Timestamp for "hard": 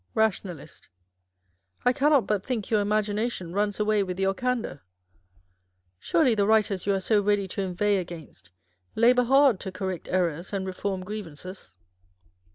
9.25-9.59